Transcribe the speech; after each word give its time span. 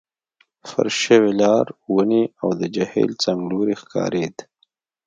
فرش 0.69 0.95
شوي 1.05 1.31
لار، 1.41 1.65
ونې، 1.93 2.23
او 2.41 2.49
د 2.59 2.61
جهیل 2.75 3.11
څنګلوری 3.23 3.75
ښکارېد. 3.81 4.35